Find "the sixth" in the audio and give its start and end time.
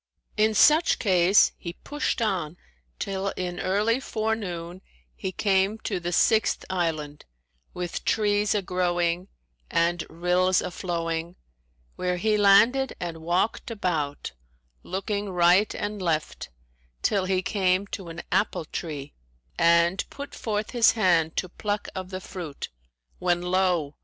5.99-6.65